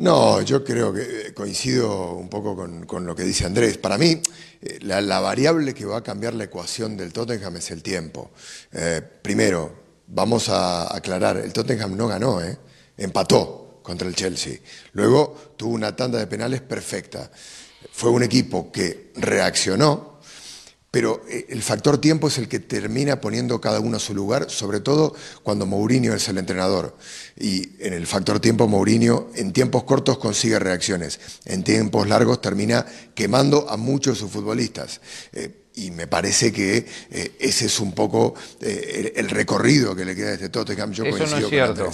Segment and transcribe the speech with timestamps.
[0.00, 2.56] No, yo creo que eh, coincido un poco
[2.86, 3.76] con, lo que dice Andrés.
[3.76, 4.22] Para mí,
[4.62, 8.30] eh, la, variable que va a cambiar la ecuación del Tottenham es el tiempo.
[8.72, 9.74] Eh, primero,
[10.06, 12.40] vamos a aclarar, el Tottenham no ganó,
[12.96, 14.60] empató contra el Chelsea.
[14.94, 17.30] Luego tuvo una tanda de penales perfecta.
[17.92, 20.09] Fue un equipo que reaccionó,
[20.90, 24.50] pero eh, el factor tiempo es el que termina poniendo cada uno a su lugar,
[24.50, 26.96] sobre todo cuando Mourinho es el entrenador.
[27.38, 32.84] Y en el factor tiempo Mourinho en tiempos cortos consigue reacciones, en tiempos largos termina
[33.14, 35.00] quemando a muchos de sus futbolistas.
[35.32, 40.30] Eh, y me parece que eh, ese es un poco el, recorrido que le queda
[40.30, 40.92] a este Tottenham.
[40.92, 41.90] Yo Eso no es cierto.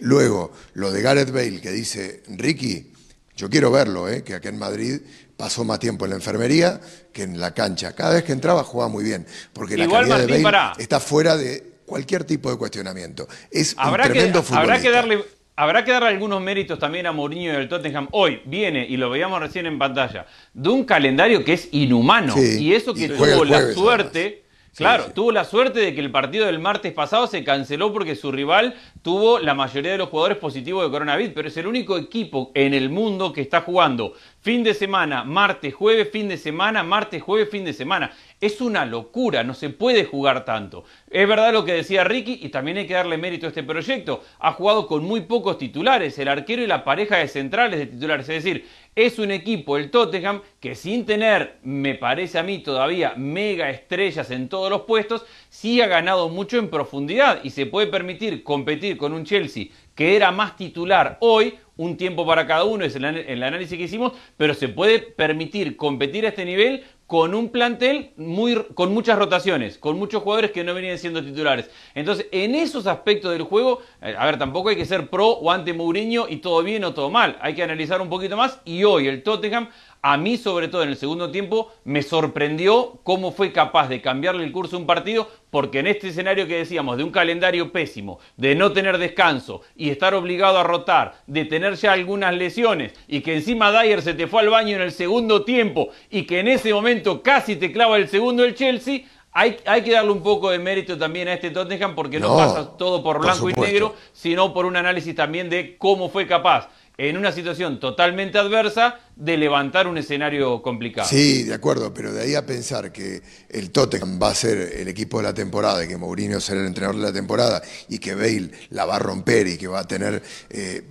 [0.00, 2.90] luego, lo de Gareth Bale que dice, Ricky,
[3.36, 5.02] yo quiero verlo, que aquí en Madrid
[5.42, 6.80] pasó más tiempo en la enfermería
[7.12, 7.96] que en la cancha.
[7.96, 11.80] Cada vez que entraba jugaba muy bien, porque la calidad de Bale está fuera de
[11.84, 13.26] cualquier tipo de cuestionamiento.
[13.50, 15.24] Es habrá un tremendo que, Habrá que darle
[15.56, 18.06] Habrá que darle algunos méritos también a Mourinho del Tottenham.
[18.12, 22.34] Hoy viene, y lo veíamos recién en pantalla, de un calendario que es inhumano.
[22.38, 24.42] y eso que tuvo la suerte,
[24.74, 28.32] Claro, tuvo la suerte de que el partido del martes pasado se canceló porque su
[28.32, 32.50] rival tuvo la mayoría de los jugadores positivos de coronavirus, pero es el único equipo
[32.54, 37.22] en el mundo que está jugando fin de semana, martes, jueves, fin de semana, martes,
[37.22, 38.12] jueves, fin de semana.
[38.40, 40.84] Es una locura, no se puede jugar tanto.
[41.08, 44.24] Es verdad lo que decía Ricky y también hay que darle mérito a este proyecto.
[44.40, 48.28] Ha jugado con muy pocos titulares, el arquero y la pareja de centrales de titulares.
[48.28, 53.14] Es decir, es un equipo, el Tottenham, que sin tener, me parece a mí todavía,
[53.16, 57.86] mega estrellas en todos los puestos, sí ha ganado mucho en profundidad y se puede
[57.86, 62.84] permitir competir con un Chelsea que era más titular hoy, un tiempo para cada uno,
[62.84, 67.50] es el, análisis que hicimos, pero se puede permitir competir a este nivel con un
[67.50, 71.70] plantel muy, con muchas rotaciones, con muchos jugadores que no venían siendo titulares.
[71.94, 75.50] Entonces, en esos aspectos del juego, eh, a ver, tampoco hay que ser pro o
[75.50, 77.36] ante Mourinho y todo bien o todo mal.
[77.42, 78.60] Hay que analizar un poquito más.
[78.64, 79.68] Y hoy el Tottenham
[80.04, 84.42] a mí, sobre todo en el segundo tiempo, me sorprendió cómo fue capaz de cambiarle
[84.42, 88.18] el curso a un partido, porque en este escenario que decíamos, de un calendario pésimo,
[88.36, 93.20] de no tener descanso y estar obligado a rotar, de tener ya algunas lesiones y
[93.20, 96.48] que encima Dyer se te fue al baño en el segundo tiempo y que en
[96.48, 100.50] ese momento casi te clava el segundo el Chelsea, hay, hay, que darle un poco
[100.50, 104.52] de mérito también a este Tottenham porque no, pasa todo por blanco y negro, sino
[104.52, 109.86] por un análisis también de cómo fue capaz en una situación totalmente adversa de levantar
[109.86, 111.08] un escenario complicado.
[111.08, 114.88] Sí, de acuerdo, pero de ahí a pensar que el Tottenham va a ser el
[114.88, 118.14] equipo de la temporada y que Mourinho será el entrenador de la temporada y que
[118.14, 120.82] Bale la va a romper y que va a tener eh,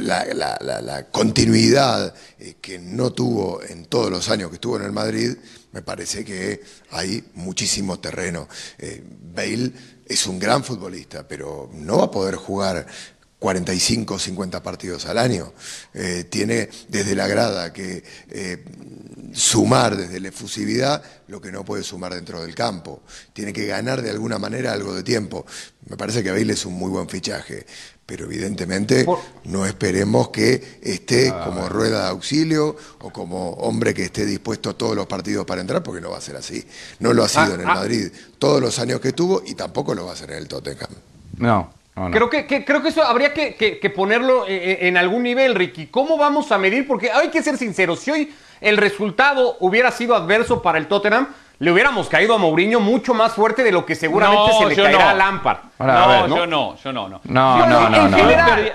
[0.00, 5.36] la, continuidad eh, que no tuvo en todos los años que estuvo en el Madrid,
[5.76, 8.48] me parece que hay muchísimo terreno.
[8.78, 9.72] Eh, Bale
[10.06, 12.86] es un gran futbolista, pero no va a poder jugar
[13.38, 15.52] 45 o 50 partidos al año.
[15.94, 18.64] Eh, tiene desde la grada que eh,
[19.32, 23.02] sumar desde la efusividad lo que no puede sumar dentro del campo.
[23.32, 25.44] Tiene que ganar de alguna manera algo de tiempo.
[25.88, 27.66] Me parece que Bale es un muy buen fichaje,
[28.06, 29.06] pero evidentemente
[29.44, 34.70] no esperemos que esté ah, como rueda de auxilio o como hombre que esté dispuesto
[34.70, 36.64] a todos los partidos para entrar, porque no va a ser así.
[37.00, 37.74] No lo ha sido ah, en el ah.
[37.74, 40.90] Madrid todos los años que estuvo y tampoco lo va a hacer en el Tottenham.
[41.36, 41.75] No,
[42.12, 45.86] Creo, que, creo que eso habría que, ponerlo eh, eh, en, algún nivel, Ricky.
[45.86, 46.86] ¿Cómo vamos a medir?
[46.86, 48.00] Porque hay que ser sinceros.
[48.00, 52.80] Si hoy el resultado hubiera sido adverso para el Tottenham, le hubiéramos caído a Mourinho
[52.80, 55.58] mucho más fuerte de lo que seguramente se le caerá a Lampard.
[55.78, 57.20] no, yo no, yo no, no.
[57.24, 58.16] No, no, no,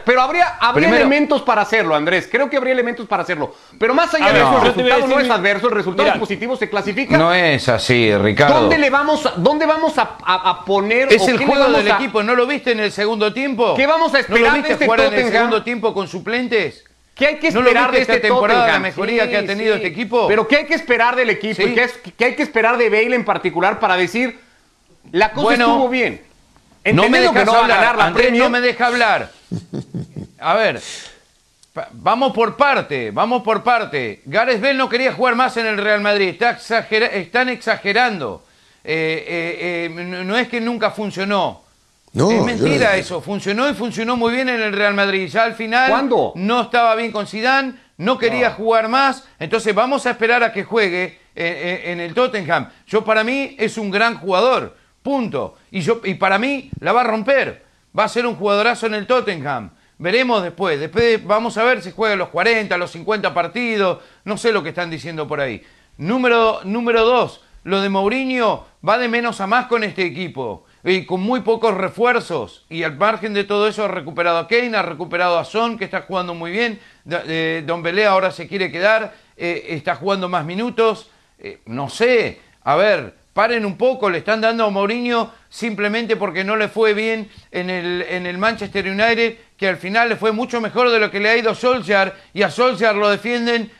[0.03, 2.27] pero habría, habría elementos para hacerlo, Andrés.
[2.31, 3.53] Creo que habría elementos para hacerlo.
[3.77, 7.17] Pero más allá de eso, el resultado no es adverso, el resultado positivo se clasifica.
[7.17, 8.61] No es así, Ricardo.
[8.61, 11.13] ¿Dónde le vamos, dónde vamos a, poner?
[11.13, 13.75] Es el juego del equipo, ¿no lo viste en el segundo tiempo?
[13.75, 16.07] ¿Qué vamos a esperar ¿No lo viste de este jugar en el segundo tiempo con
[16.07, 16.83] suplentes?
[17.21, 20.27] ¿Qué hay que esperar de este temporada, la mejoría que ha tenido este equipo?
[20.27, 21.61] Pero ¿qué hay que esperar del equipo?
[21.61, 24.39] ¿Y qué, hay que esperar de Bale en particular para decir
[25.11, 26.19] la cosa estuvo bien?
[26.91, 29.29] no me que no hablar, la Andrés, no me deja hablar.
[30.39, 30.81] A ver,
[31.91, 34.23] vamos por parte, vamos por parte.
[34.25, 36.57] Gareth Bale no quería jugar más en el Real Madrid, Está
[36.89, 38.43] están exagerando.
[38.83, 41.61] Eh, eh, eh, no es que nunca funcionó
[42.13, 45.29] es mentira eso, funcionó y funcionó muy bien en el Real Madrid.
[45.29, 46.33] Ya al final ¿Cuándo?
[46.35, 50.63] no estaba bien con Zidane, no quería jugar más, entonces vamos a esperar a que
[50.63, 52.69] juegue eh, eh, en el Tottenham.
[52.87, 55.55] Yo para mí es un gran jugador, punto.
[55.71, 57.63] Y, yo, y para mí la va a romper,
[57.97, 59.71] va a ser un jugadorazo en el Tottenham.
[59.97, 64.51] Veremos después, después vamos a ver si juega los 40, los 50 partidos, no sé
[64.51, 65.63] lo que están diciendo por ahí.
[65.97, 71.05] Número, número dos, lo de Mourinho va de menos a más con este equipo y
[71.05, 72.65] con muy pocos refuerzos.
[72.69, 75.85] Y al margen de todo eso ha recuperado a Kane, ha recuperado a Son, que
[75.85, 76.79] está jugando muy bien.
[77.09, 81.09] Eh, Don Belé ahora se quiere quedar, eh, está jugando más minutos.
[81.39, 86.43] Eh, no sé, a ver, paren un poco, le están dando a Mourinho simplemente porque
[86.43, 90.31] no le fue bien en el, en el Manchester United, que al final le fue
[90.31, 93.71] mucho mejor de lo que le ha ido a Solskjaer, y a Solskjaer lo defienden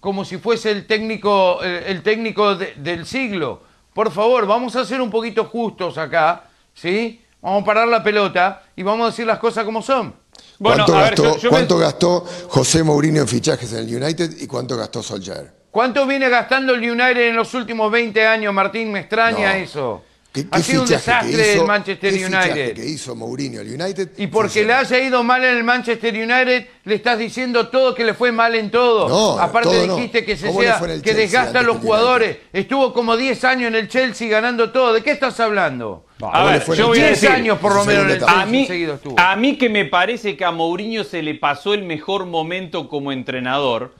[0.00, 3.62] como si fuese el técnico, el, técnico del siglo.
[3.92, 6.44] Por favor, vamos a ser un poquito justos acá,
[6.74, 7.22] ¿sí?
[7.40, 10.14] Vamos a parar la pelota y vamos a decir las cosas como son.
[10.60, 15.52] ¿Cuánto, gastó, ¿cuánto gastó José Mourinho en fichajes en el United y cuánto gastó Solskjaer?
[15.70, 18.92] ¿Cuánto viene gastando el United en los últimos 20 años, Martín?
[18.92, 20.02] Me extraña eso
[20.50, 22.74] ha sido un desastre el Manchester United.
[22.74, 24.10] que hizo Mourinho al United.
[24.16, 28.04] Y porque le haya ido mal en el Manchester United, le estás diciendo todo que
[28.04, 29.08] le fue mal en todo.
[29.08, 32.38] No, Aparte dijiste que se sea, que desgasta a los jugadores.
[32.52, 34.92] Estuvo como 10 años en el Chelsea ganando todo.
[34.92, 36.06] ¿De qué estás hablando?
[36.22, 38.68] a ver, yo voy 10 años por lo menos en el Chelsea a mí,
[39.16, 43.10] A mí que me parece que a Mourinho se le pasó el mejor momento como
[43.10, 43.94] entrenador.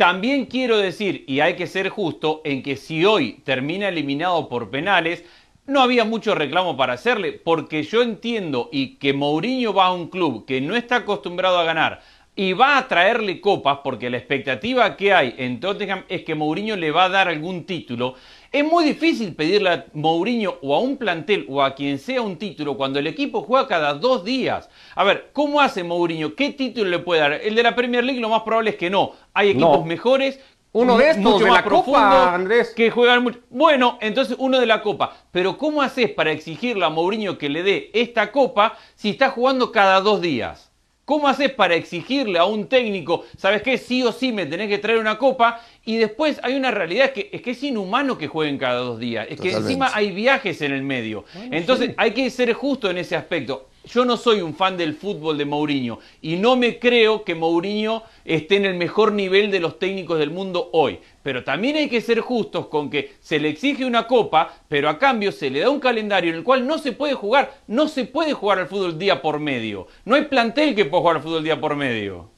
[0.00, 4.70] También quiero decir, y hay que ser justo, en que si hoy termina eliminado por
[4.70, 5.24] penales,
[5.66, 10.08] no había mucho reclamo para hacerle, porque yo entiendo y que Mourinho va a un
[10.08, 12.00] club que no está acostumbrado a ganar
[12.36, 16.76] y va a traerle copas, porque la expectativa que hay en Tottenham es que Mourinho
[16.76, 18.14] le va a dar algún título.
[18.50, 22.38] Es muy difícil pedirle a Mourinho o a un plantel o a quien sea un
[22.38, 24.70] título cuando el equipo juega cada dos días.
[24.94, 26.34] A ver, ¿cómo hace Mourinho?
[26.34, 27.32] ¿Qué título le puede dar?
[27.32, 29.12] El de la Premier League lo más probable es que no.
[29.34, 30.40] Hay equipos mejores
[30.72, 32.72] uno de estos, de la Copa, Andrés.
[32.74, 33.40] Que juegan mucho.
[33.50, 35.16] Bueno, entonces uno de la Copa.
[35.32, 39.72] Pero ¿cómo haces para exigirle a Mourinho que le dé esta Copa si está jugando
[39.72, 40.70] cada dos días?
[41.04, 44.78] ¿Cómo haces para exigirle a un técnico, sabes qué, sí o sí me tenés que
[44.78, 45.60] traer una copa?
[45.84, 49.26] Y después hay una realidad que es que es inhumano que jueguen cada dos días.
[49.28, 51.24] Es que encima hay viajes en el medio.
[51.50, 55.38] Entonces hay que ser justo en ese aspecto yo no soy un fan del fútbol
[55.38, 59.78] de Mourinho y no me creo que Mourinho esté en el mejor nivel de los
[59.78, 61.00] técnicos del mundo hoy.
[61.22, 64.98] Pero también hay que ser justos con que se le exige una copa, pero a
[64.98, 68.04] cambio se le da un calendario en el cual no se puede jugar, no se
[68.04, 69.86] puede jugar al fútbol día por medio.
[70.04, 72.30] No hay plantel que pueda jugar al fútbol día por medio.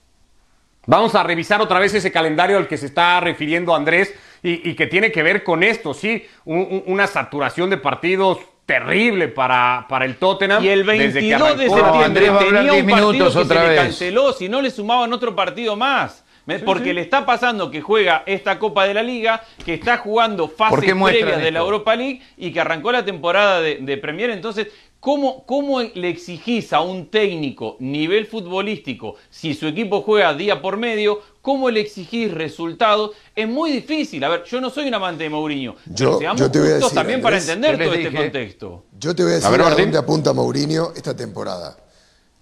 [0.87, 4.13] Vamos a revisar otra vez ese calendario al que se está refiriendo Andrés
[4.43, 10.05] y, que tiene que ver con esto, sí, una saturación de partidos terrible para, para
[10.05, 10.65] el Tottenham.
[10.65, 14.71] Y el 22 de septiembre tenía un partido que se le canceló, si no le
[14.71, 16.25] sumaban otro partido más.
[16.65, 20.93] Porque le está pasando que juega esta Copa de la Liga, que está jugando fases
[20.93, 24.31] previas de la Europa League y que arrancó la temporada de, de Premier.
[24.31, 24.69] Entonces,
[25.03, 30.77] ¿Cómo, ¿Cómo, le exigís a un técnico nivel futbolístico si su equipo juega día por
[30.77, 31.21] medio?
[31.43, 33.11] ¿Cómo le exigís resultados?
[33.35, 34.23] Es muy difícil.
[34.23, 35.75] A ver, yo no soy un amante de Mourinho.
[35.87, 38.85] Yo, seamos te voy justos también para entender todo este contexto.
[38.97, 41.77] Yo te voy a decir a, dónde apunta Mourinho esta temporada.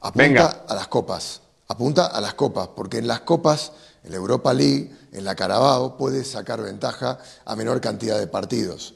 [0.02, 1.41] Apunta a las copas.
[1.69, 3.73] Apunta a las copas, porque en las copas,
[4.05, 8.94] en la Europa League, en la Carabao, puedes sacar ventaja a menor cantidad de partidos.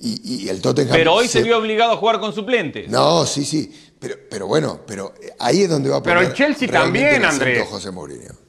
[0.00, 0.96] Y, el Tottenham.
[0.96, 1.42] Pero hoy se...
[1.42, 2.88] vio obligado a jugar con suplentes.
[2.88, 3.90] No, sí, sí.
[3.98, 6.18] Pero, pero bueno, pero ahí es donde va a poner.
[6.18, 7.68] Pero el Chelsea también, Andrés.
[7.68, 8.47] José Mourinho.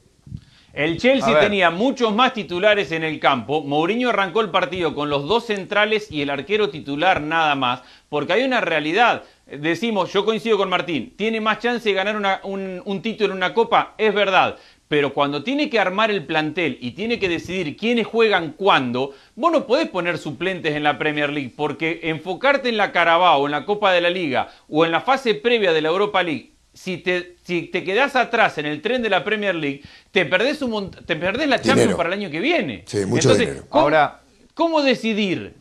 [0.72, 3.62] El Chelsea tenía muchos más titulares en el campo.
[3.62, 7.82] Mourinho arrancó el partido con los dos centrales y el arquero titular nada más.
[8.08, 9.24] Porque hay una realidad.
[9.46, 13.52] Decimos, yo coincido con Martín, tiene más chance de ganar un, un título en una
[13.52, 14.56] copa, es verdad
[14.90, 19.52] pero cuando tiene que armar el plantel y tiene que decidir quiénes juegan cuándo, vos
[19.52, 23.64] no podés poner suplentes en la Premier League, porque enfocarte en la Carabao, en la
[23.64, 27.36] Copa de la Liga o en la fase previa de la Europa League, si te,
[27.42, 31.16] si te quedás atrás en el tren de la Premier League, te perdés, un, te
[31.16, 32.84] perdés la Champions para el año que viene.
[32.86, 34.20] Sí, mucho Entonces, ¿cómo, Ahora,
[34.54, 35.54] ¿cómo decidir?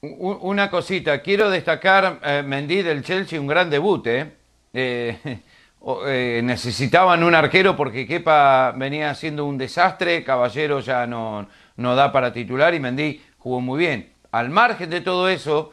[0.00, 4.32] Una cosita, quiero destacar eh, Mendy del Chelsea, un gran debut, ¿eh?
[4.72, 5.18] eh
[6.06, 12.12] eh, necesitaban un arquero porque Kepa venía siendo un desastre, Caballero ya no, no da
[12.12, 14.12] para titular y Mendy jugó muy bien.
[14.30, 15.72] Al margen de todo eso,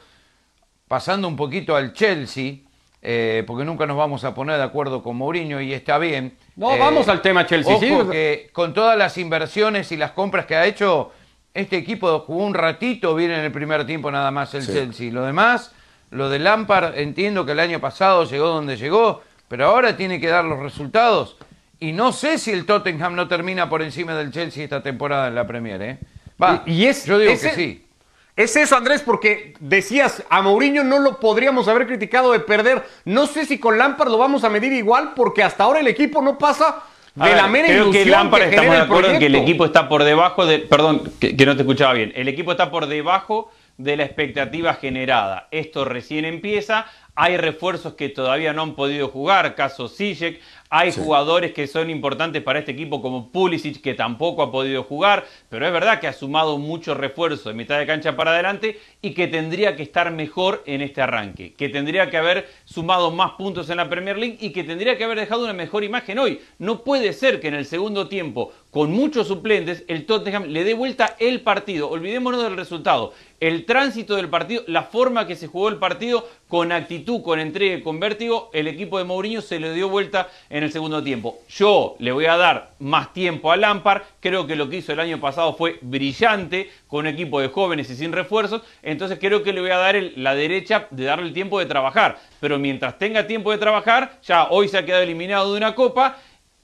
[0.88, 2.65] pasando un poquito al Chelsea,
[3.08, 6.36] eh, porque nunca nos vamos a poner de acuerdo con Mourinho y está bien.
[6.56, 7.76] No, vamos al tema Chelsea.
[7.76, 11.12] Ojo que con todas las inversiones y las compras que ha hecho,
[11.54, 15.12] este equipo jugó un ratito bien en el primer tiempo nada más el Chelsea.
[15.12, 15.72] Lo demás,
[16.10, 20.28] lo de Lampard, entiendo que el año pasado llegó donde llegó, pero ahora tiene que
[20.28, 21.38] dar los resultados.
[21.80, 25.36] Y no sé si el Tottenham no termina por encima del Chelsea esta temporada en
[25.36, 25.80] la Premier.
[25.84, 26.00] ¿eh?
[26.42, 27.85] Va, y, es, yo digo que sí.
[28.36, 32.84] Es eso, Andrés, porque decías, a Mourinho no lo podríamos haber criticado de perder.
[33.06, 36.22] No sé si con Lampard lo vamos a medir igual, porque hasta ahora el equipo
[36.22, 36.84] no pasa
[37.15, 40.04] de la mera creo que Lampard estamos de acuerdo en que el equipo está por
[40.04, 40.60] debajo de.
[40.60, 42.12] Perdón, que, no te escuchaba bien.
[42.13, 45.48] El equipo está por debajo de la expectativa generada.
[45.51, 51.54] Esto recién empieza, hay refuerzos que todavía no han podido jugar, caso Sijek, hay jugadores
[51.54, 55.72] que son importantes para este equipo como Pulisic que tampoco ha podido jugar, pero es
[55.72, 59.78] verdad que ha sumado mucho refuerzo de mitad de cancha para adelante y que tendría
[59.78, 63.90] que estar mejor en este arranque, que tendría que haber sumado más puntos en la
[63.90, 66.42] Premier League y que tendría que haber dejado una mejor imagen hoy.
[66.60, 70.74] No puede ser que en el segundo tiempo, con muchos suplentes, el Tottenham le dé
[70.74, 71.89] vuelta el partido.
[71.89, 73.13] Olvidémonos del resultado.
[73.39, 77.82] El tránsito del partido, la forma que se jugó el partido, con actitud, con entrega,
[77.82, 81.39] con vértigo, el equipo de Mourinho se le dio vuelta en el segundo tiempo.
[81.48, 85.00] Yo le voy a dar más tiempo a Lampard, creo que lo que hizo el
[85.00, 89.53] año pasado fue brillante, con un equipo de jóvenes y sin refuerzos, entonces creo que
[89.53, 93.25] le voy a dar la derecha de darle el tiempo de trabajar, pero mientras tenga
[93.25, 96.17] tiempo de trabajar, ya hoy se ha quedado eliminado de una copa,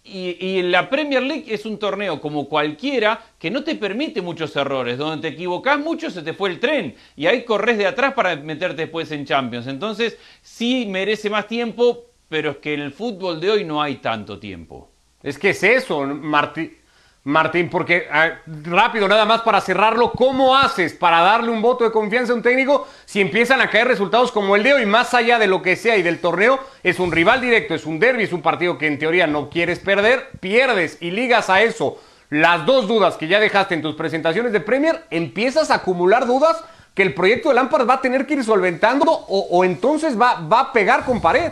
[0.03, 4.98] y, la Premier League es un torneo como cualquiera que no te permite muchos errores.
[4.98, 6.96] Donde te equivocás mucho se te fue el tren.
[7.15, 9.67] Y ahí corres de atrás para meterte después en Champions.
[9.67, 13.98] Entonces sí merece más tiempo, pero es que en el fútbol de hoy no hay
[13.98, 14.89] tanto tiempo.
[15.22, 16.80] Es que es eso, Martín.
[17.23, 21.91] Martín, porque ah, rápido, nada más para cerrarlo, ¿cómo haces para darle un voto de
[21.91, 25.37] confianza a un técnico si empiezan a caer resultados como el de hoy, más allá
[25.37, 26.59] de lo que sea y del torneo?
[26.81, 29.77] Es un rival directo, es un derby, es un partido que en teoría no quieres
[29.79, 31.99] perder, pierdes y ligas a eso
[32.31, 36.63] las dos dudas que ya dejaste en tus presentaciones de Premier, empiezas a acumular dudas
[36.95, 40.61] que el proyecto de Lampard va a tener que ir solventando o, entonces va, va
[40.61, 41.51] a pegar con pared.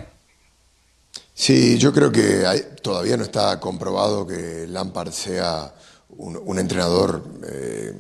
[1.40, 2.44] Sí, yo creo que
[2.82, 5.74] todavía no está comprobado que Lampard sea
[6.18, 7.94] un, entrenador eh,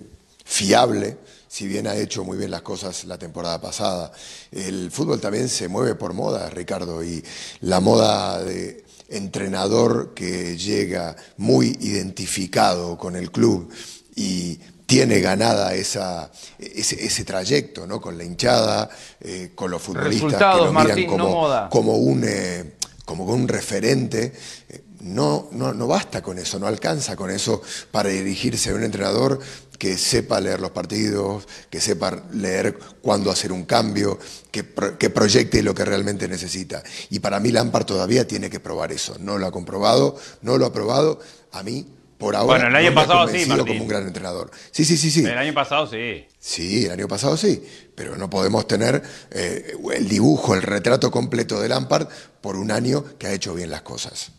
[0.43, 4.12] fiable, si bien ha hecho muy bien las cosas la temporada pasada.
[4.51, 7.24] El fútbol también se mueve por moda, Ricardo, y
[7.62, 13.72] la moda de entrenador que llega muy identificado con el club
[14.17, 18.01] y tiene ganada esa, ese, trayecto, ¿no?
[18.01, 18.89] Con la hinchada,
[19.22, 22.78] eh, con los futbolistas que lo miran como, como un eh,
[23.09, 24.33] como un referente,
[24.69, 28.83] eh, no, no, no basta con eso, no alcanza con eso para dirigirse a un
[28.83, 29.39] entrenador
[29.79, 34.19] que sepa leer los partidos, que sepa leer cuándo hacer un cambio,
[34.51, 34.63] que,
[34.99, 36.83] que, proyecte lo que realmente necesita.
[37.09, 39.15] Y para mí Lampard todavía tiene que probar eso.
[39.19, 41.19] No lo ha comprobado, no lo ha probado.
[41.51, 41.87] A mí
[42.19, 44.51] por ahora bueno, el año pasado sí, como un gran entrenador.
[44.69, 45.25] Sí, sí, sí, sí.
[45.25, 46.27] El año pasado sí.
[46.38, 51.59] Sí, el año pasado sí, pero no podemos tener eh, el dibujo, el retrato completo
[51.59, 52.07] de Lampard
[52.41, 54.31] por un año que ha hecho bien las cosas.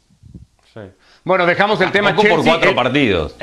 [0.72, 0.80] Sí.
[1.25, 3.34] Bueno, dejamos el tema Chelsea, por cuatro partidos.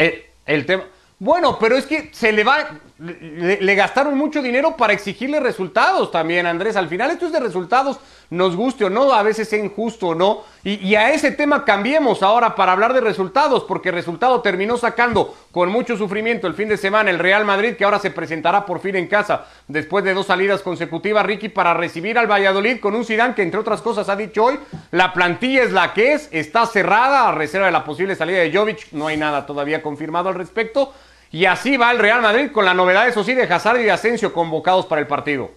[0.45, 0.85] el tema
[1.19, 6.47] bueno, pero es que se le va, le, gastaron mucho dinero para exigirle resultados también,
[6.47, 6.75] Andrés.
[6.75, 7.99] Al final esto es de resultados,
[8.31, 10.43] nos guste o no, a veces es injusto o no.
[10.63, 15.69] Y, a ese tema cambiemos ahora para hablar de resultados, porque resultado terminó sacando con
[15.69, 18.95] mucho sufrimiento el fin de semana el Real Madrid, que ahora se presentará por fin
[18.95, 23.35] en casa después de dos salidas consecutivas, Ricky, para recibir al Valladolid con un Zidane
[23.35, 24.59] que entre otras cosas ha dicho hoy,
[24.91, 28.51] la plantilla es la que es, está cerrada a reserva de la posible salida de
[28.51, 30.93] Jovic, no hay nada todavía confirmado al respecto.
[31.31, 33.91] Y así va el Real Madrid con la novedad, eso sí, de Hazard y de
[33.91, 35.51] Asensio convocados para el partido.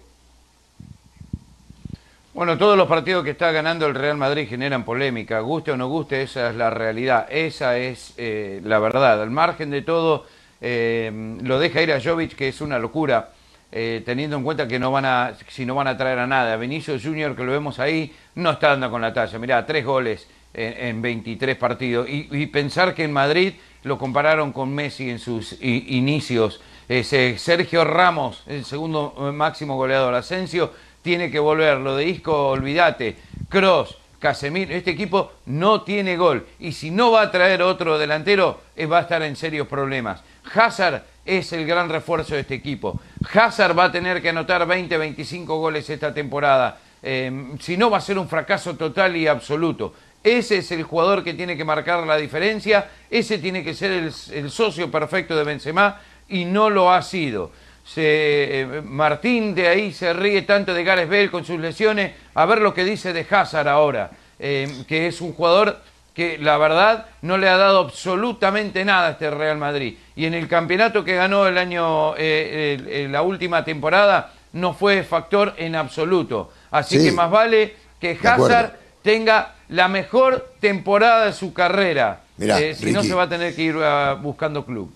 [2.33, 5.87] Bueno, todos los partidos que está ganando el Real Madrid generan polémica, guste o no
[5.87, 9.21] guste, esa es la realidad, esa es eh, la verdad.
[9.21, 10.25] Al margen de todo,
[10.59, 13.31] eh, lo deja ir a Jovic, que es una locura,
[13.71, 16.55] eh, teniendo en cuenta que no van a, si no van a traer a nada.
[16.57, 19.37] Benicio Junior, que lo vemos ahí, no está dando con la talla.
[19.37, 22.07] Mirá, tres goles en, 23 partidos.
[22.09, 26.61] y pensar que en Madrid lo compararon con Messi en sus inicios.
[26.87, 30.13] Ese Sergio Ramos, el segundo máximo goleador.
[30.13, 30.71] Asensio
[31.01, 31.77] tiene que volver.
[31.77, 33.15] Lo de Isco, olvídate.
[33.49, 36.45] Cross, Casemiro, este equipo no tiene gol.
[36.59, 40.23] Y si no va a traer otro delantero, eh, va a estar en serios problemas.
[40.53, 42.99] Hazard es el gran refuerzo de este equipo.
[43.33, 46.79] Hazard va a tener que anotar 20, 25 goles esta temporada.
[47.01, 49.93] Eh, si no, va a ser un fracaso total y absoluto.
[50.23, 54.51] Ese es el jugador que tiene que marcar la diferencia, ese tiene que ser el,
[54.51, 55.99] socio perfecto de Benzema
[56.29, 57.51] y no lo ha sido.
[57.95, 62.59] Eh, Martín de ahí se ríe tanto de Gareth Bale con sus lesiones, a ver
[62.61, 65.81] lo que dice de Hazard ahora, eh, que es un jugador
[66.13, 69.97] que la verdad no le ha dado absolutamente nada a este Real Madrid.
[70.15, 75.55] Y en el campeonato que ganó el año, eh, la última temporada, no fue factor
[75.57, 76.51] en absoluto.
[76.69, 82.23] Así que más vale que Hazard tenga la mejor temporada de su carrera.
[82.39, 84.91] Eh, si no, se va a tener que ir ah, buscando club.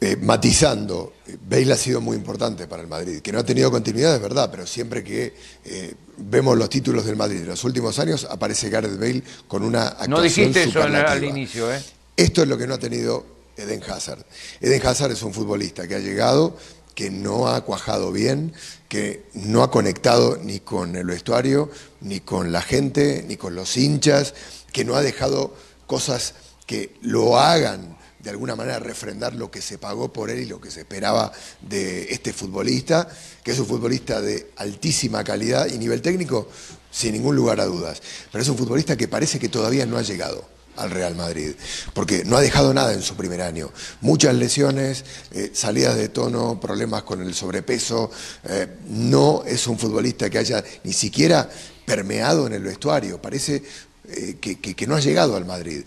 [0.00, 1.14] Eh, matizando,
[1.48, 4.48] Bale ha sido muy importante para el Madrid, que no ha tenido continuidad, es verdad,
[4.48, 8.98] pero siempre que eh, vemos los títulos del Madrid en los últimos años, aparece Gareth
[8.98, 11.82] Bale con una actuación No dijiste eso al inicio, ¿eh?
[12.16, 14.24] Esto es lo que no ha tenido Eden Hazard.
[14.60, 16.56] Eden Hazard es un futbolista que ha llegado,
[16.98, 18.52] que no ha cuajado bien,
[18.88, 23.76] que no ha conectado ni con el vestuario, ni con la gente, ni con los
[23.76, 24.34] hinchas,
[24.72, 25.54] que no ha dejado
[25.86, 26.34] cosas
[26.66, 30.60] que lo hagan de alguna manera refrendar lo que se pagó por él y lo
[30.60, 33.08] que se esperaba de este futbolista,
[33.44, 36.48] que es un futbolista de altísima calidad y nivel técnico,
[36.90, 38.02] sin ningún lugar a dudas.
[38.32, 41.54] Pero es un futbolista que parece que todavía no ha llegado al Real Madrid,
[41.94, 43.70] porque no ha dejado nada en su primer año.
[44.00, 48.10] Muchas lesiones, eh, salidas de tono, problemas con el sobrepeso.
[48.44, 51.48] Eh, no es un futbolista que haya ni siquiera
[51.84, 53.20] permeado en el vestuario.
[53.20, 53.62] Parece
[54.08, 55.84] eh, que no ha llegado al Madrid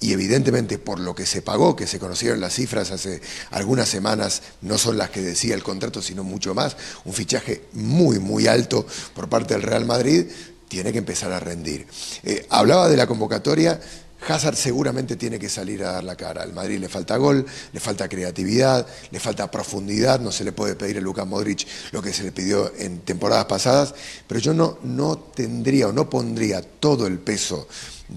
[0.00, 3.20] y evidentemente por lo que se pagó, que se conocieron las cifras hace
[3.50, 8.18] algunas semanas, no son las que decía el contrato, sino mucho más, un fichaje muy,
[8.18, 10.24] muy alto por parte del Real Madrid,
[10.68, 11.86] tiene que empezar a rendir.
[12.48, 13.78] Hablaba de la convocatoria,
[14.28, 16.42] Hazard seguramente tiene que salir a dar la cara.
[16.42, 20.20] Al Madrid le falta gol, le falta creatividad, le falta profundidad.
[20.20, 23.46] No se le puede pedir a Lucas Modric lo que se le pidió en temporadas
[23.46, 23.94] pasadas,
[24.26, 27.66] pero yo no, no tendría o no pondría todo el peso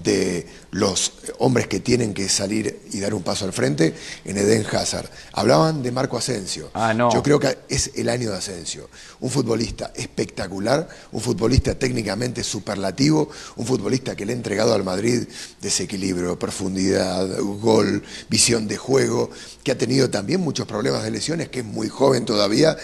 [0.02, 4.66] de los hombres que tienen que salir y dar un paso al frente en Eden
[4.66, 5.08] Hazard.
[5.32, 6.70] Hablaban de Marco Asensio.
[6.74, 7.12] Ah, no.
[7.12, 8.88] Yo creo que es el año de Asensio.
[9.20, 15.22] Un futbolista espectacular, un futbolista técnicamente superlativo, un futbolista que le ha entregado al Madrid
[15.60, 19.30] desequilibrio, profundidad, gol, visión de juego,
[19.62, 22.76] que ha tenido también muchos problemas de lesiones, que es muy joven todavía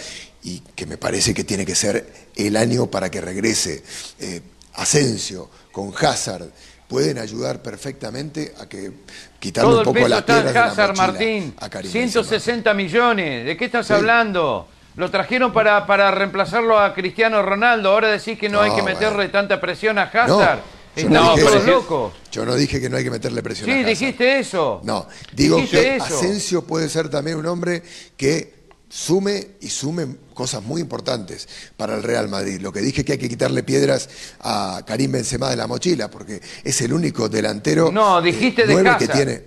[0.42, 3.82] y que me parece que tiene que ser el año para que regrese.
[4.18, 4.40] Eh,
[4.74, 6.50] Asensio con Hazard
[6.90, 8.90] pueden ayudar perfectamente a que
[9.38, 11.54] quitarle un poco la piedra de Hazard, Martín.
[11.84, 13.46] 160 millones.
[13.46, 14.66] ¿De qué estás hablando?
[14.96, 17.90] Lo trajeron para, para reemplazarlo a Cristiano Ronaldo.
[17.90, 20.60] Ahora decís que no, hay que meterle tanta presión a Hazard.
[21.08, 23.84] No, no Yo no dije que no hay que meterle presión a Hazard.
[23.84, 24.80] Sí, dijiste eso.
[24.82, 27.84] No, digo que Asensio puede ser también un hombre
[28.16, 30.08] que sume y sume
[30.40, 32.62] cosas muy importantes para el Real Madrid.
[32.62, 34.08] Lo que dije que hay que quitarle piedras
[34.40, 39.08] a Karim Benzema de la mochila, porque es el único delantero no, dijiste de que
[39.08, 39.42] tiene.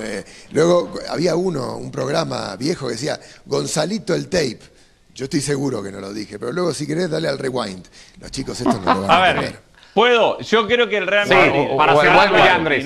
[0.00, 4.60] Eh, luego había uno, un programa viejo que decía Gonzalito el tape.
[5.14, 7.84] Yo estoy seguro que no lo dije, pero luego si querés dale al rewind.
[8.18, 9.60] Los chicos estos no lo van a, a ver,
[9.92, 12.82] Puedo, yo creo que el Real Madrid para cerrar Andrés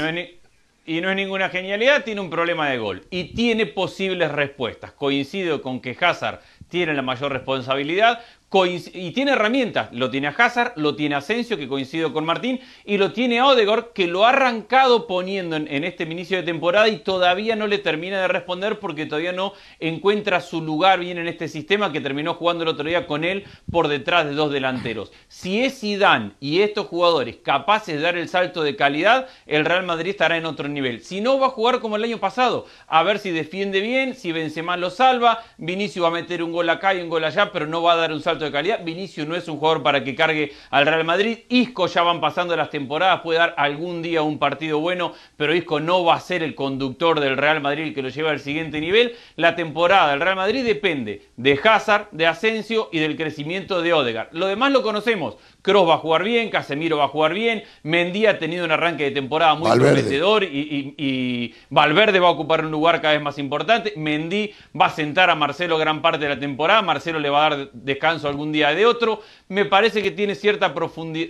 [0.86, 4.92] y no es ninguna genialidad, tiene un problema de gol y tiene posibles respuestas.
[4.92, 8.20] Coincido con que Hazard tiene la mayor responsabilidad,
[8.64, 9.88] y tiene herramientas.
[9.92, 13.40] Lo tiene a Hazard, lo tiene a Asensio, que coincido con Martín, y lo tiene
[13.40, 17.66] a Odegaard, que lo ha arrancado poniendo en, este inicio de temporada y todavía no
[17.66, 22.00] le termina de responder porque todavía no encuentra su lugar bien en este sistema que
[22.00, 25.12] terminó jugando el otro día con él por detrás de dos delanteros.
[25.28, 29.84] Si es Zidane y estos jugadores capaces de dar el salto de calidad, el Real
[29.84, 31.02] Madrid estará en otro nivel.
[31.02, 34.32] Si no, va a jugar como el año pasado, a ver si defiende bien, si
[34.32, 37.66] Benzema lo salva, Vinicio va a meter un gol acá y un gol allá, pero
[37.66, 38.84] no va a dar un salto de calidad.
[38.84, 41.38] Vinicius no es un jugador para que cargue al Real Madrid.
[41.48, 45.80] Isco ya van pasando las temporadas, puede dar algún día un partido bueno, pero Isco
[45.80, 49.14] no va a ser el conductor del Real Madrid que lo lleva al siguiente nivel.
[49.36, 54.28] La temporada del Real Madrid depende de Hazard, de Asensio y del crecimiento de Odegaard.
[54.32, 55.36] Lo demás lo conocemos.
[55.62, 59.04] Cross va a jugar bien, Casemiro va a jugar bien, Mendy ha tenido un arranque
[59.04, 63.92] de temporada muy prometedor y, Valverde va a ocupar un lugar cada vez más importante.
[63.96, 67.50] Mendy va a sentar a Marcelo gran parte de la temporada, Marcelo le va a
[67.50, 69.22] dar descanso algún día de otro.
[69.48, 70.74] Me parece que tiene cierta,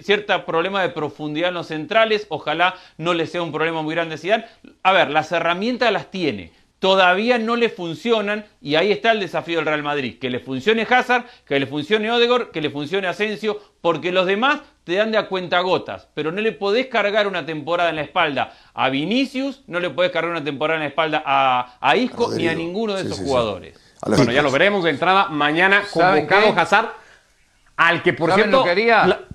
[0.00, 4.16] cierta problema de profundidad en los centrales, ojalá no le sea un problema muy grande
[4.16, 4.44] a Zidane.
[4.82, 9.56] A ver, las herramientas las tiene todavía no le funcionan y ahí está el desafío
[9.56, 13.60] del Real Madrid, que le funcione Hazard, que le funcione Odegaard, que le funcione Asensio,
[13.80, 17.44] porque los demás te dan de a cuenta gotas, pero no le podés cargar una
[17.44, 21.22] temporada en la espalda a Vinicius, no le podés cargar una temporada en la espalda
[21.26, 23.85] a, Isco ni a ninguno de esos jugadores.
[24.04, 25.28] Bueno, ya lo veremos de entrada.
[25.28, 26.88] Mañana convocado Hazard
[27.76, 28.64] al que, por cierto,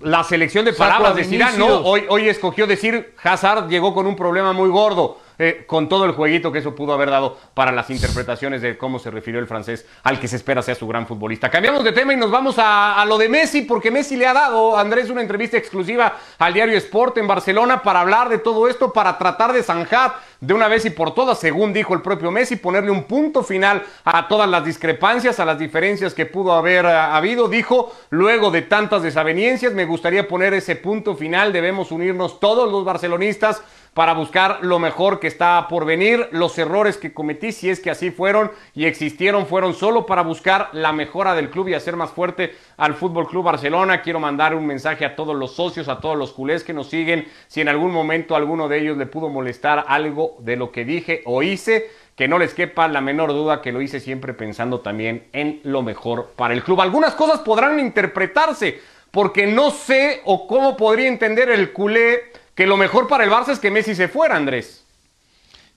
[0.02, 1.24] la, selección de palabras de
[1.58, 1.82] ¿no?
[1.82, 5.20] Hoy, hoy escogió decir Hazard llegó con un problema muy gordo.
[5.44, 9.00] Eh, con todo el jueguito que eso pudo haber dado para las interpretaciones de cómo
[9.00, 11.50] se refirió el francés al que se espera sea su gran futbolista.
[11.50, 14.78] Cambiamos de tema y nos vamos a, lo de Messi, porque Messi le ha dado,
[14.78, 19.18] Andrés, una entrevista exclusiva al diario Sport en Barcelona para hablar de todo esto, para
[19.18, 22.92] tratar de zanjar de una vez y por todas, según dijo el propio Messi, ponerle
[22.92, 27.48] un punto final a todas las discrepancias, a las diferencias que pudo haber eh, habido.
[27.48, 32.86] Dijo, luego de tantas desavenencias, me gustaría poner ese punto final, debemos unirnos todos los
[32.86, 36.30] barcelonistas para buscar lo mejor que está por venir.
[36.32, 40.70] Los errores que cometí, si es que así fueron y existieron, fueron solo para buscar
[40.72, 44.02] la mejora del club y hacer más fuerte al Fútbol Club Barcelona.
[44.02, 47.28] Quiero mandar un mensaje a todos los socios, a todos los culés que nos siguen.
[47.48, 51.22] Si en algún momento alguno de ellos le pudo molestar algo de lo que dije
[51.26, 55.28] o hice, que no les quepa la menor duda que lo hice siempre pensando también
[55.34, 56.80] en lo mejor para el club.
[56.80, 58.80] Algunas cosas podrán interpretarse
[59.12, 63.50] porque no sé o cómo podría entender el culé que lo mejor para el Barça
[63.50, 64.86] es que Messi se fuera, Andrés.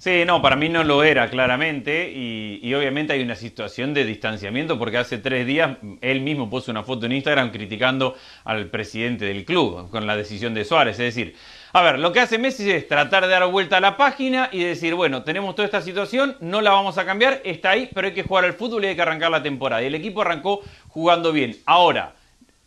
[0.05, 4.79] Sí, no, para mí no lo era claramente y, obviamente hay una situación de distanciamiento
[4.79, 9.47] porque hace tres días él mismo puso una foto en Instagram criticando al presidente del
[9.47, 10.99] club con la decisión de Suárez.
[10.99, 11.37] Es decir,
[11.73, 14.63] a ver, lo que hace Messi es tratar de dar vuelta a la página y
[14.65, 18.13] decir, bueno, tenemos toda esta situación, no la vamos a cambiar, está ahí, pero hay
[18.13, 19.83] que jugar al fútbol y hay que arrancar la temporada.
[19.83, 21.57] Y el equipo arrancó jugando bien.
[21.65, 22.15] Ahora,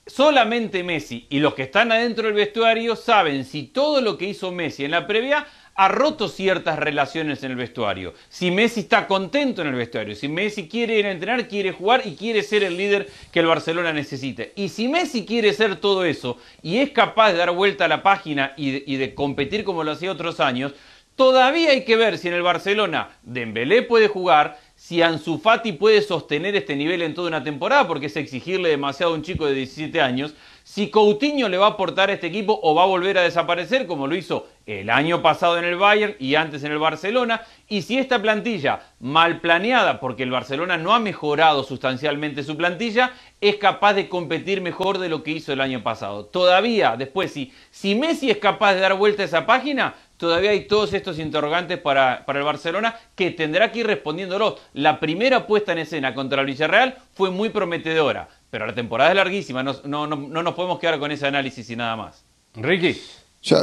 [0.07, 4.51] solamente Messi y los que están adentro del vestuario saben si todo lo que hizo
[4.51, 5.45] Messi en la previa
[5.77, 8.15] ha roto ciertas relaciones en el vestuario.
[8.29, 12.01] Si Messi está contento en el vestuario, si Messi quiere ir a entrenar, quiere jugar
[12.03, 14.43] y quiere ser el líder que el Barcelona necesita.
[14.55, 18.01] Y si Messi quiere ser todo eso y es capaz de dar vuelta a la
[18.01, 20.73] página y de, competir como lo hacía otros años,
[21.15, 26.01] todavía hay que ver si en el Barcelona Dembélé puede jugar, si Ansu Fati puede
[26.01, 29.53] sostener este nivel en toda una temporada, porque es exigirle demasiado a un chico de
[29.53, 33.17] 17 años, si Coutinho le va a aportar a este equipo o va a volver
[33.17, 36.77] a desaparecer como lo hizo el año pasado en el Bayern y antes en el
[36.77, 42.55] Barcelona, y si esta plantilla mal planeada, porque el Barcelona no ha mejorado sustancialmente su
[42.55, 46.25] plantilla, es capaz de competir mejor de lo que hizo el año pasado.
[46.25, 50.67] Todavía, después, si, si Messi es capaz de dar vuelta a esa página, todavía hay
[50.67, 54.57] todos estos interrogantes para, para el Barcelona que tendrá que ir respondiéndolo.
[54.73, 59.15] La primera puesta en escena contra el Villarreal fue muy prometedora pero la temporada es
[59.15, 62.23] larguísima, no, no, no, nos podemos quedar con ese análisis y nada más.
[62.55, 62.99] Ricky.
[63.43, 63.59] Ya,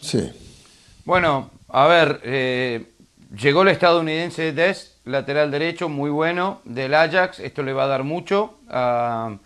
[0.00, 0.30] sí.
[1.04, 2.86] Bueno, a ver, eh,
[3.36, 8.04] llegó el estadounidense Des, lateral derecho, muy bueno, del Ajax, esto le va a dar
[8.04, 9.36] mucho a,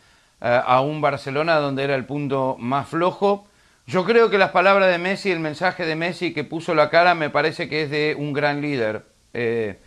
[0.40, 3.45] a, un Barcelona donde era el punto más flojo.
[3.86, 7.14] Yo creo que las palabras de Messi, el mensaje de Messi que puso la cara,
[7.14, 9.04] me parece que es de un gran líder.
[9.32, 9.78] Eh,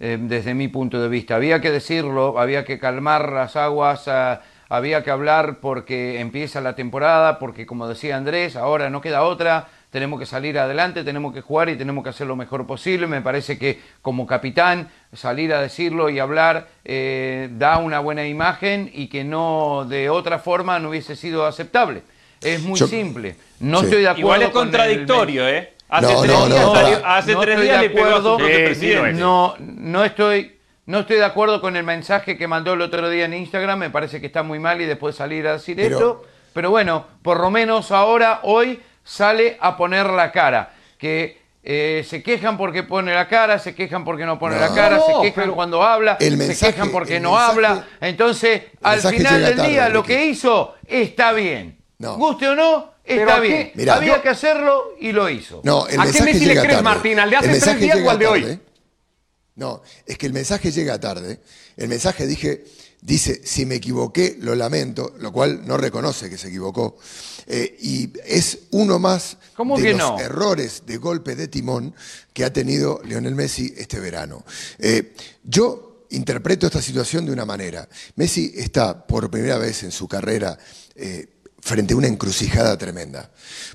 [0.00, 1.34] eh, desde mi punto de vista.
[1.34, 6.76] Había que decirlo, había que calmar las aguas, ah, había que hablar porque empieza la
[6.76, 11.40] temporada, porque como decía Andrés, ahora no queda otra, tenemos que salir adelante, tenemos que
[11.40, 13.08] jugar y tenemos que hacer lo mejor posible.
[13.08, 18.88] Me parece que como capitán salir a decirlo y hablar eh, da una buena imagen
[18.94, 22.04] y que no de otra forma no hubiese sido aceptable.
[22.40, 23.36] Es muy simple.
[23.60, 24.20] No estoy de acuerdo.
[24.20, 25.74] Igual es contradictorio, ¿eh?
[25.88, 28.38] Hace no, tres no, días, no, hace tres días le acuerdo,
[29.14, 33.24] No, no estoy, no estoy de acuerdo con el mensaje que mandó el otro día
[33.24, 33.78] en Instagram.
[33.78, 36.24] Me parece que está muy mal y después salir a decir esto.
[36.52, 40.74] Pero bueno, por lo menos ahora, hoy, sale a poner la cara.
[40.98, 45.00] Que eh, se quejan porque pone la cara, se quejan porque no pone la cara,
[45.00, 47.86] se quejan cuando habla, se quejan porque no habla.
[48.00, 51.77] Entonces, al final del día, lo que hizo está bien.
[51.98, 53.72] Guste o no, Está bien.
[53.90, 55.60] Había que hacerlo y lo hizo.
[55.64, 57.18] No, el ¿A qué Messi le crees, Martín?
[57.18, 58.60] ¿Al de hace tres días o al de hoy?
[59.56, 61.40] No, es que el mensaje llega tarde.
[61.76, 62.64] El mensaje dije,
[63.00, 66.98] dice, si me equivoqué, lo lamento, lo cual no reconoce que se equivocó.
[67.46, 69.38] Eh, y es uno más
[69.78, 71.94] de los errores de golpe de timón
[72.32, 74.44] que ha tenido Lionel Messi este verano.
[74.78, 77.88] Eh, yo interpreto esta situación de una manera.
[78.16, 80.56] Messi está por primera vez en su carrera
[80.94, 81.26] eh,
[81.60, 83.30] frente a una encrucijada tremenda,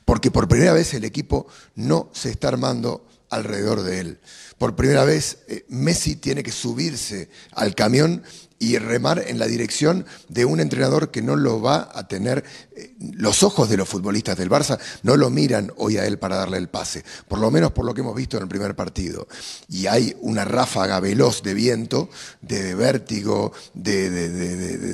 [0.06, 4.20] porque por primera vez el equipo no se está armando alrededor de él.
[4.58, 8.24] Por primera vez eh, Messi tiene que subirse al camión
[8.60, 12.46] y remar en la dirección de un entrenador que no lo va a tener.
[12.76, 16.38] Eh, los ojos de los futbolistas del Barça no lo miran hoy a él para
[16.38, 19.28] darle el pase, por lo menos por lo que hemos visto en el primer partido.
[19.68, 22.10] Y hay una ráfaga veloz de viento,
[22.42, 24.10] de vértigo, de,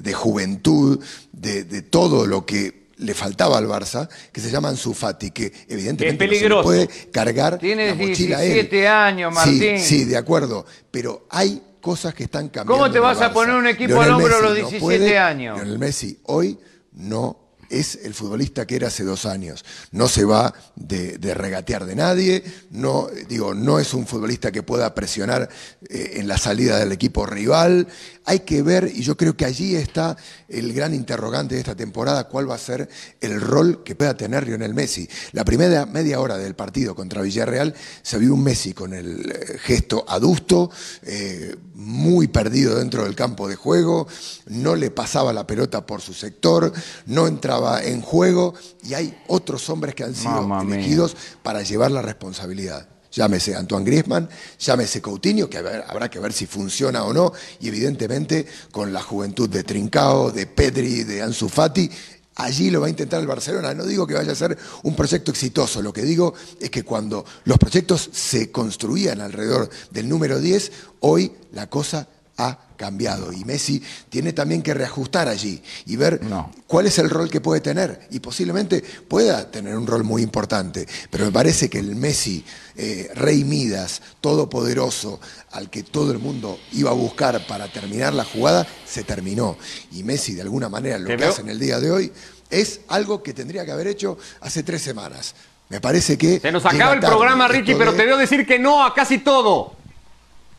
[0.01, 0.99] de juventud,
[1.31, 6.49] de todo lo que le faltaba al Barça, que se llama Ansu Fati, que evidentemente
[6.49, 9.79] no se puede cargar Tiene la mochila 17 años, Martín.
[9.79, 12.73] Sí, de acuerdo, pero hay cosas que están cambiando.
[12.73, 15.57] ¿Cómo te vas a poner un equipo al hombro a los 17 años?
[15.57, 16.57] Lionel Messi hoy
[16.93, 19.63] no es el futbolista que era hace dos años.
[19.91, 24.93] No se va de, regatear de nadie, no, digo, no es un futbolista que pueda
[24.95, 25.49] presionar
[25.87, 27.87] eh, en la salida del equipo rival.
[28.29, 30.15] Hay que ver, y yo creo que allí está
[30.47, 32.87] el gran interrogante de esta temporada, cuál va a ser
[33.21, 35.09] el rol que pueda tener Lionel Messi.
[35.31, 39.57] La primera media hora del partido contra Villarreal se vio un Messi con el eh,
[39.57, 40.69] gesto adusto,
[41.01, 44.07] eh, muy perdido dentro del campo de juego,
[44.45, 46.71] no le pasaba la pelota por su sector,
[47.07, 52.03] no entraba en juego y hay otros hombres que han sido elegidos para llevar la
[52.03, 52.98] responsabilidad.
[53.11, 58.45] Llámese Antoine Griezmann, llámese Coutinho, que habrá que ver si funciona o no, y evidentemente
[58.71, 61.89] con la juventud de Trincao, de Pedri, de Ansu Fati,
[62.35, 63.73] allí lo va a intentar el Barcelona.
[63.73, 67.25] No digo que vaya a ser un proyecto exitoso, lo que digo es que cuando
[67.45, 72.07] los proyectos se construían alrededor del número 10, hoy la cosa
[72.39, 73.33] ha cambiado.
[73.33, 76.21] Y Messi tiene también que reajustar allí y ver
[76.65, 78.07] cuál es el rol que puede tener.
[78.09, 82.43] Y posiblemente pueda tener un rol muy importante, pero me parece que el Messi
[82.77, 85.19] eh, rey Midas, todopoderoso,
[85.51, 89.57] al que todo el mundo iba a buscar para terminar la jugada, se terminó.
[89.91, 92.11] Y Messi de alguna manera lo que hace en el día de hoy
[92.49, 95.35] es algo que tendría que haber hecho hace tres semanas.
[95.67, 96.39] Me parece que...
[96.39, 99.73] Se nos acaba el programa, Ricky, pero te debo decir que no a casi todo.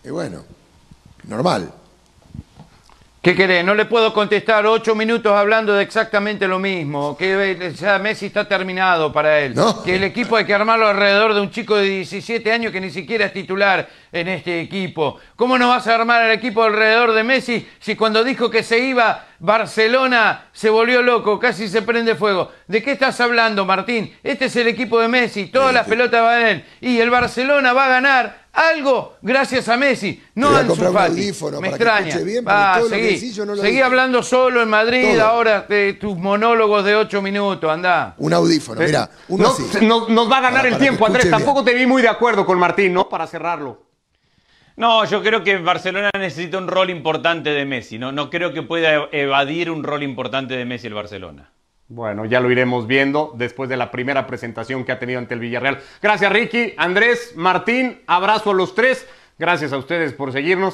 [0.04, 0.44] Y bueno,
[1.24, 1.72] normal.
[3.22, 3.62] ¿Qué querés?
[3.62, 7.18] No le puedo contestar ocho minutos hablando de exactamente lo mismo.
[7.18, 9.54] Que ya Messi está terminado para él.
[9.84, 12.88] Que el equipo hay que armarlo alrededor de un chico de 17 años que ni
[12.88, 15.18] siquiera es titular en este equipo.
[15.36, 18.78] ¿Cómo no vas a armar el equipo alrededor de Messi si cuando dijo que se
[18.78, 22.50] iba Barcelona se volvió loco, casi se prende fuego?
[22.68, 24.16] ¿De qué estás hablando, Martín?
[24.22, 26.64] Este es el equipo de Messi, todas las pelotas van en él.
[26.80, 31.32] Y el Barcelona va a ganar algo gracias a Messi, no a Ansu Fati.
[31.60, 32.16] Me extraña.
[32.46, 38.14] Va, seguí, seguí hablando solo en Madrid ahora de tus monólogos de ocho minutos, anda.
[38.18, 39.10] Un audífono, mira.
[39.28, 41.30] Uno no, nos va a ganar el tiempo, Andrés.
[41.30, 43.08] Tampoco te vi muy de acuerdo con Martín, ¿no?
[43.08, 43.90] Para cerrarlo.
[44.76, 47.98] No, yo creo que Barcelona necesita un rol importante de Messi.
[47.98, 51.50] No, no creo que pueda evadir un rol importante de Messi el Barcelona.
[51.92, 55.40] Bueno, ya lo iremos viendo después de la primera presentación que ha tenido ante el
[55.40, 55.80] Villarreal.
[56.00, 59.08] Gracias Ricky, Andrés, Martín, abrazo a los tres.
[59.40, 60.68] Gracias a ustedes por seguirnos.